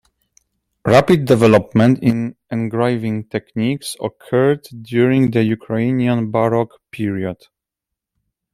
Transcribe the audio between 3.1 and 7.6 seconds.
techniques occurred during the Ukrainian Baroque period.